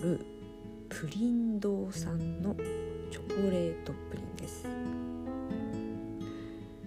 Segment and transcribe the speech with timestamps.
[0.00, 0.20] る
[0.88, 2.54] プリン堂さんの
[3.10, 4.66] チョコレートプリンです。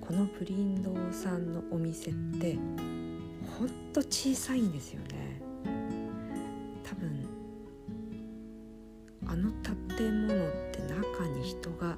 [0.00, 2.58] このプリン堂さんのお店って
[3.58, 5.40] ほんと小さいんですよね。
[6.82, 7.26] 多分
[9.26, 9.50] あの
[9.96, 11.96] 建物って中に人が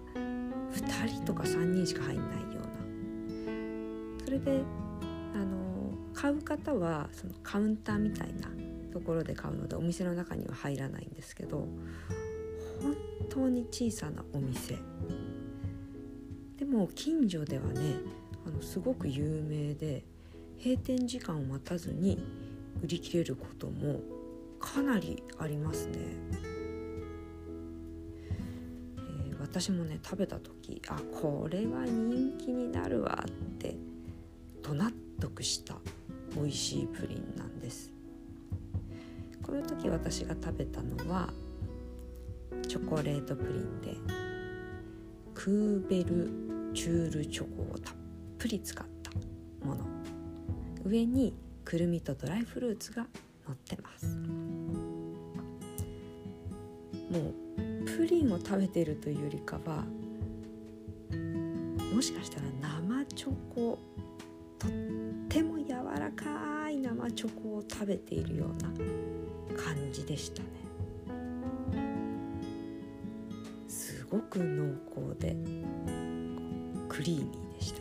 [0.72, 4.24] 2人とか3人しか入んないような。
[4.24, 4.62] それで
[5.34, 8.48] あの買う方はそのカウンターみたいな
[8.96, 11.68] ところで買うのでお店の中には入らないんですけど
[12.80, 12.96] 本
[13.28, 14.78] 当に小さなお店。
[16.58, 17.96] でも近所ではね
[18.46, 20.02] あのすごく有名で
[20.64, 22.18] 閉店時間を待たずに
[22.82, 24.00] 売り切れることも
[24.58, 25.98] かなりありますね、
[28.96, 33.76] えー、私もね食べた時あこれは人気になるわって
[34.62, 35.76] ど納得した
[36.34, 37.45] 美味しいプリンな
[39.56, 41.32] の時私が食べたのは
[42.68, 43.96] チョコレートプリンで
[45.34, 47.94] クーベルチュールチョコをたっ
[48.38, 49.10] ぷり使った
[49.66, 49.84] もの。
[50.84, 51.34] 上に
[51.64, 53.06] くるみとドライフルーツが
[53.46, 54.06] 乗ってます。
[57.10, 57.34] もう
[57.84, 59.84] プリンを食べてるというよりかは
[61.94, 63.78] もしかしたら生チョコ
[67.16, 68.68] チョコを食べているような
[69.56, 70.48] 感じでしたね。
[73.66, 75.34] すごく濃厚で
[76.90, 77.80] クリーミーでした。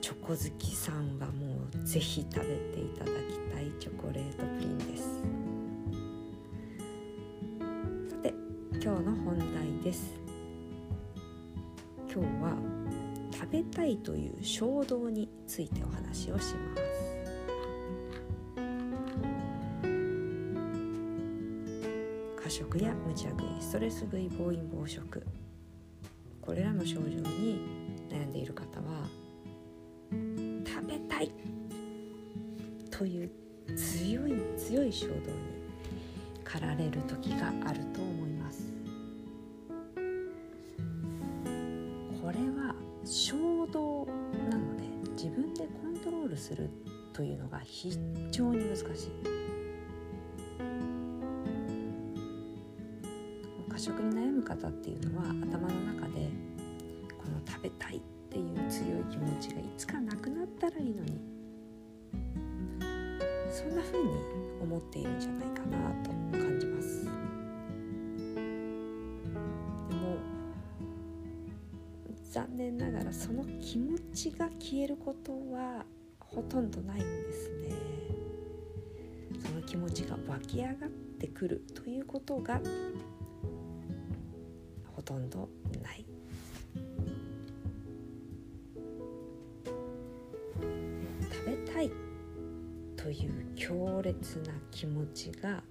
[0.00, 5.04] チョコ好きさんはもうぜひ食べていただきたいチョコレートプリンです。
[8.10, 8.34] さて
[8.72, 10.12] 今日の本題です。
[12.12, 12.75] 今日は
[13.56, 16.82] べたいという衝動についてお話をします。
[22.42, 25.24] 過食や無茶食いストレス食い暴飲暴食。
[26.42, 27.60] これらの症状に
[28.08, 29.08] 悩んでいる方は
[30.10, 31.32] 食べたい
[32.90, 33.30] という
[33.74, 35.20] 強い強い衝動に
[36.44, 38.72] 駆られる時があると思います。
[42.22, 42.74] これは
[43.06, 44.04] 衝動
[44.50, 46.68] なので自分でコントロールする
[47.12, 47.96] というのが非
[48.32, 48.86] 常に難しい。
[53.70, 56.30] 過食に悩む方っていうのは頭の中で
[57.18, 58.00] この食べたいっ
[58.30, 61.20] ていう強い気持ちがいつかなくなったらいいのに
[63.52, 64.10] そんな風に
[64.62, 67.15] 思っているんじゃないかなと感じます。
[73.60, 75.84] 気持ちが消えることは
[76.20, 77.72] ほとんどないんですね。
[79.40, 82.60] その気持ちが湧き上がってくるということが
[84.94, 85.48] ほとんど
[85.82, 86.04] ない。
[91.32, 91.90] 食べたい
[92.96, 95.62] という強烈な気持ちが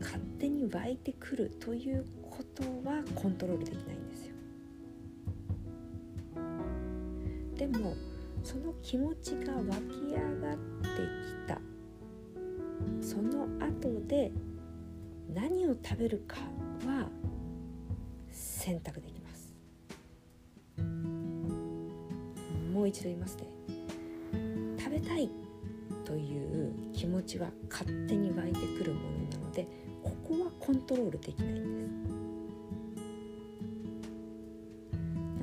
[0.00, 4.01] 勝手に湧いてくるということはコントロールできないん
[7.62, 7.94] でも
[8.42, 9.68] その気持ちが湧き
[10.10, 10.88] 上がって
[11.28, 11.60] きた。
[13.00, 14.32] その後で
[15.32, 16.38] 何を食べるか
[16.84, 17.08] は
[18.32, 19.54] 選択できます。
[22.74, 23.44] もう一度言いますね。
[24.76, 25.30] 食べたい
[26.04, 29.68] という気持ちは勝手に湧いてくるものなので
[30.02, 31.86] ここはコントロールできないんで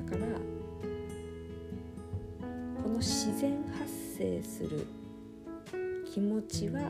[0.06, 0.12] す。
[0.12, 0.59] だから
[3.00, 4.86] 自然発生する
[6.12, 6.82] 気持ちは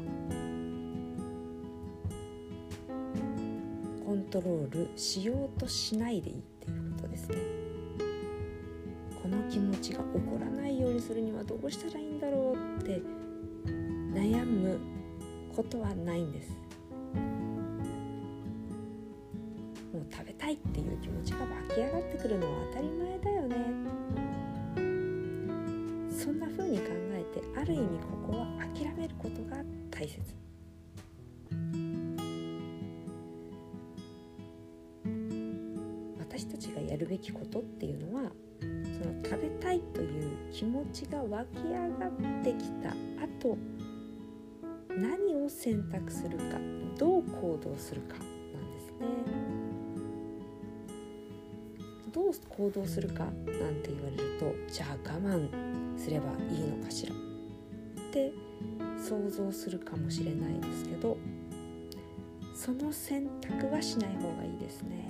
[4.04, 7.36] コントロールしようとしないでいいっていうことですね。
[9.22, 13.00] この気持ちが起こらないようにするにはどうしたらいいんだろうって
[14.12, 14.80] 悩む
[15.54, 16.50] ことはないんです。
[19.92, 23.29] もう食べたいっていう気持ちが湧き上がってくるのは当たり前だ
[27.40, 30.20] 考えてある意味ここは諦めることが大切
[36.18, 38.66] 私たちがやるべきことっていうのはそ
[39.08, 42.90] の食べたいという気持ちが湧き上がってきた
[43.22, 43.56] 後
[44.88, 46.58] 何を選択するか
[46.98, 48.24] どう行動するかな
[48.60, 49.50] んですね。
[52.12, 53.32] どう行動するかなん
[53.82, 55.48] て言われるとじゃあ我慢
[55.98, 57.29] すればいいのかしら。
[58.10, 58.32] って
[58.98, 61.16] 想像するかもしれないですけど
[62.52, 65.08] その選択はしない方がいいですね。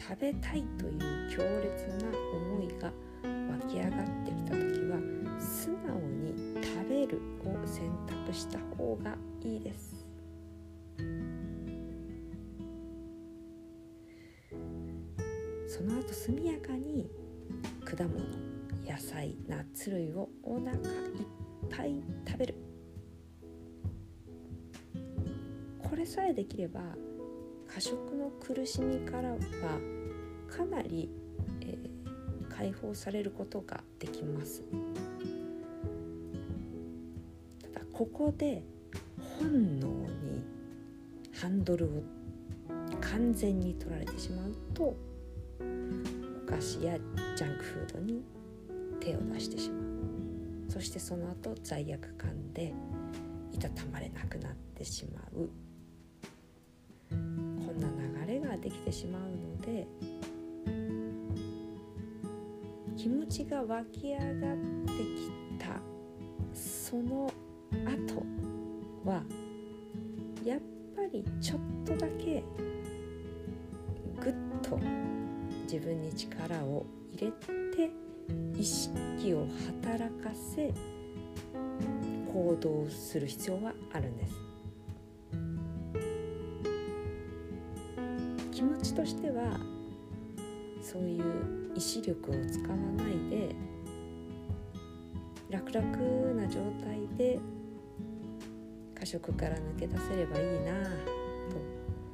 [0.00, 2.92] 食べたいという強烈な思いが
[3.52, 4.98] 湧き上がってきた時は
[5.38, 9.94] 素直に食べるを選択した方がいいです。
[15.68, 17.08] その後速やかに
[17.84, 18.45] 果物
[18.86, 20.80] 野菜ナッツ類をお腹いっ
[21.68, 22.54] ぱい食べる。
[25.82, 26.80] これさえできれば
[27.66, 29.36] 過食の苦しみからは
[30.48, 31.10] かなり、
[31.62, 34.62] えー、解放されることができます。
[37.72, 38.62] ただここで
[39.38, 40.44] 本能に
[41.34, 41.88] ハンドルを
[43.00, 44.96] 完全に取られてしまうとお
[46.48, 46.96] 菓子や
[47.36, 48.22] ジャンクフードに
[49.06, 49.82] 手を出してしまう。
[50.68, 52.74] そしてその後罪悪感で
[53.52, 55.48] いたたまれなくなってしまう。
[57.10, 57.88] こんな
[58.26, 59.86] 流れができてしまうので
[62.96, 64.56] 気持ちが湧き上がっ
[64.86, 65.80] てきた
[66.52, 67.30] その
[67.84, 68.24] 後
[69.04, 69.22] は
[70.44, 70.60] やっ
[70.96, 72.42] ぱりちょっとだけ
[74.20, 74.80] ぐっと
[75.62, 77.32] 自分に力を入れ
[77.76, 78.05] て
[78.58, 79.46] 意識を
[79.84, 80.72] 働かせ
[82.32, 84.34] 行動する必要はあるんです。
[88.52, 89.58] 気持ちとしては
[90.80, 93.54] そういう意志力を使わないで
[95.50, 95.86] 楽々
[96.40, 97.38] な状態で
[98.98, 100.84] 過食から抜け出せればいいな
[101.50, 101.56] と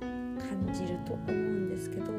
[0.00, 2.12] 感じると思うんですけど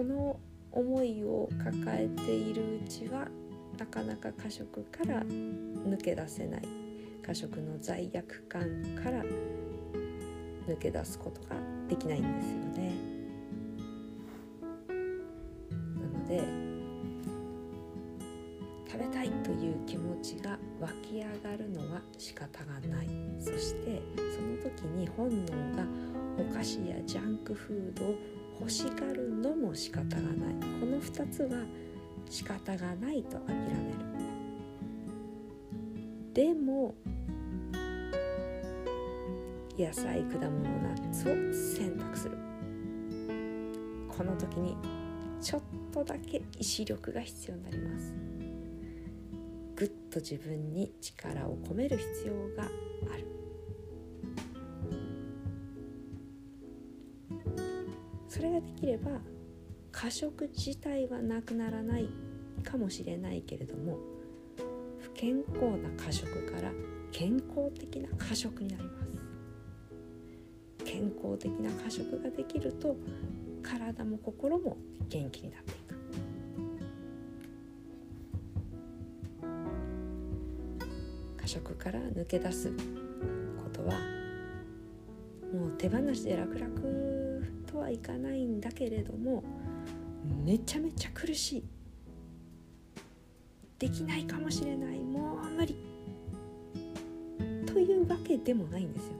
[0.00, 0.40] この
[0.72, 3.28] 思いを抱えているうちは
[3.78, 6.62] なかなか過食から抜け出せない
[7.22, 8.62] 過食の罪悪感
[9.04, 9.22] から
[10.66, 11.56] 抜け出すことが
[11.86, 12.94] できないんですよね。
[15.98, 16.44] なので
[18.90, 23.08] 食べたいという気持ちが湧き上がるのは仕方がない
[23.38, 25.84] そしてその時に本能が
[26.38, 30.54] お菓子やジャンクフードを欲しがるのも仕方がない。
[30.80, 31.64] この2つは
[32.28, 33.98] 仕方がないと諦める。
[36.34, 36.94] でも
[39.78, 41.34] 野菜果物ナッツを
[41.76, 42.36] 選択する。
[44.08, 44.76] この時に
[45.40, 48.14] ちょっとだけ意志力が必要になります。
[49.74, 53.26] ぐっと自分に力を込める必要がある。
[58.40, 59.10] それができれば
[59.92, 62.08] 過食自体はなくならない
[62.64, 63.98] かもしれないけれども
[64.98, 66.72] 不健康な過食から
[67.12, 69.18] 健康的な過食になります。
[70.86, 72.96] 健康的な過食ができると
[73.62, 74.78] 体も心も
[75.10, 75.94] 元気になっていく。
[81.36, 82.74] 過食から抜け出すこ
[83.70, 83.92] とは
[85.52, 87.59] もう手放しで楽々。
[87.70, 89.42] とはいかないんだけれども
[90.44, 91.64] めちゃめちゃ苦しい。
[93.78, 94.98] できないかもしれない。
[94.98, 95.74] もう無理
[97.66, 99.12] というわけでもないんですよ。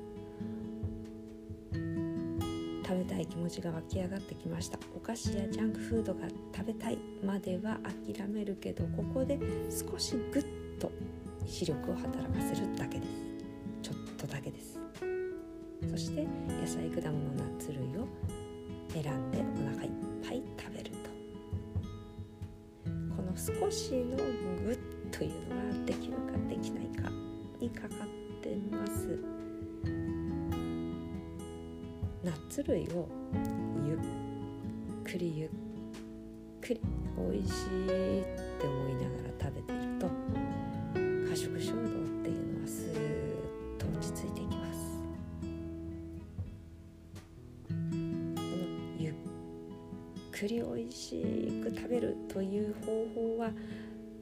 [2.86, 4.78] 食べたい気持ちが湧き上がってきました。
[4.94, 7.78] お菓子やジャンクフードが食べたいまでは
[8.14, 9.38] 諦めるけどここで
[9.70, 10.90] 少しグッと
[11.46, 13.10] 視力を働かせるだけです。
[13.82, 14.78] ちょっとだけです。
[15.88, 16.26] そして
[16.60, 18.06] 野菜果物ナッツ類を
[18.92, 19.90] 選んでお腹いっ
[20.26, 21.10] ぱい食べると。
[23.16, 24.22] この少しのグ
[24.72, 24.78] ッ
[25.10, 27.10] というのができるかできないか
[27.60, 27.98] にかかっ
[28.42, 29.18] てます。
[32.22, 33.08] ナッツ類を
[33.86, 33.98] ゆっ
[35.04, 35.50] くりゆっ
[36.60, 36.80] くり
[37.16, 38.24] 美味しいっ
[38.60, 40.06] て思いながら食べていると
[41.30, 41.84] 過食衝動っ
[42.22, 43.09] ていうのはスーッ
[50.40, 51.22] くり美味し
[51.62, 53.50] く食べるという方法は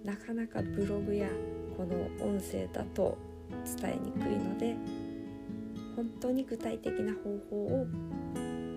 [0.05, 1.29] なかなかブログや
[1.77, 3.17] この音声だと
[3.81, 4.75] 伝えにくいので
[5.95, 7.87] 本当に具体的な方法を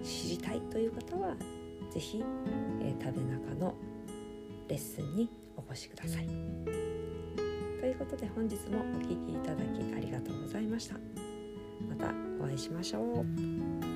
[0.03, 1.35] 知りたいという方は
[1.91, 2.23] 是非、
[2.81, 3.73] えー、食べ中の
[4.67, 6.27] レッスンにお越しください。
[7.79, 10.95] ということで本日もお聴きいただきありがとうございました。
[11.89, 13.90] またお会いしましょう。